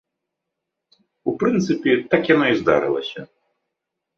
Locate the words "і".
2.55-2.59